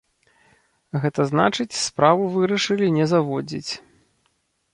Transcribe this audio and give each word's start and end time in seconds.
Гэта 1.03 1.21
значыць, 1.31 1.81
справу 1.89 2.23
вырашылі 2.37 2.87
не 2.97 3.05
заводзіць. 3.13 3.71